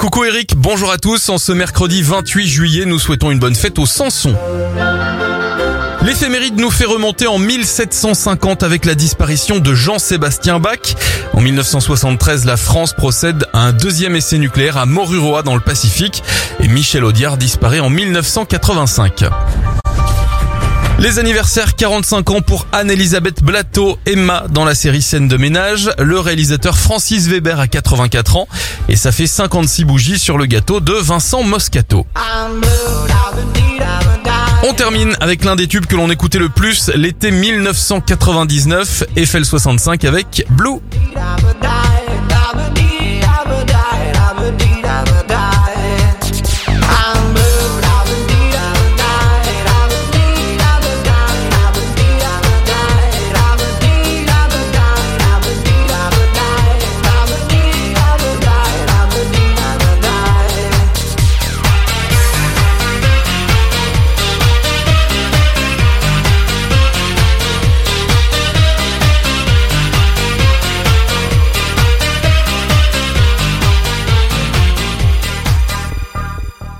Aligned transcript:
Coucou 0.00 0.24
Eric, 0.24 0.56
bonjour 0.56 0.90
à 0.90 0.96
tous. 0.96 1.28
En 1.28 1.36
ce 1.36 1.52
mercredi 1.52 2.00
28 2.00 2.46
juillet, 2.46 2.86
nous 2.86 2.98
souhaitons 2.98 3.30
une 3.30 3.38
bonne 3.38 3.54
fête 3.54 3.78
au 3.78 3.84
Samson. 3.84 4.34
L'éphéméride 6.00 6.58
nous 6.58 6.70
fait 6.70 6.86
remonter 6.86 7.26
en 7.26 7.36
1750 7.36 8.62
avec 8.62 8.86
la 8.86 8.94
disparition 8.94 9.58
de 9.58 9.74
Jean-Sébastien 9.74 10.58
Bach. 10.58 10.96
En 11.34 11.42
1973, 11.42 12.46
la 12.46 12.56
France 12.56 12.94
procède 12.94 13.44
à 13.52 13.58
un 13.58 13.74
deuxième 13.74 14.16
essai 14.16 14.38
nucléaire 14.38 14.78
à 14.78 14.86
Moruroa 14.86 15.42
dans 15.42 15.54
le 15.54 15.60
Pacifique 15.60 16.22
et 16.60 16.68
Michel 16.68 17.04
Audiard 17.04 17.36
disparaît 17.36 17.80
en 17.80 17.90
1985. 17.90 19.24
Les 21.00 21.18
anniversaires 21.18 21.76
45 21.76 22.30
ans 22.30 22.42
pour 22.42 22.66
Anne-Elisabeth 22.72 23.42
Blateau, 23.42 23.98
Emma 24.04 24.44
dans 24.50 24.66
la 24.66 24.74
série 24.74 25.00
Scène 25.00 25.28
de 25.28 25.38
ménage, 25.38 25.90
le 25.98 26.20
réalisateur 26.20 26.76
Francis 26.76 27.26
Weber 27.26 27.58
a 27.58 27.68
84 27.68 28.36
ans 28.36 28.46
et 28.86 28.96
ça 28.96 29.10
fait 29.10 29.26
56 29.26 29.86
bougies 29.86 30.18
sur 30.18 30.36
le 30.36 30.44
gâteau 30.44 30.80
de 30.80 30.92
Vincent 30.92 31.42
Moscato. 31.42 32.06
On 34.62 34.74
termine 34.74 35.16
avec 35.20 35.42
l'un 35.42 35.56
des 35.56 35.68
tubes 35.68 35.86
que 35.86 35.96
l'on 35.96 36.10
écoutait 36.10 36.38
le 36.38 36.50
plus 36.50 36.90
l'été 36.94 37.30
1999, 37.30 39.04
Eiffel 39.16 39.46
65 39.46 40.04
avec 40.04 40.44
Blue. 40.50 40.80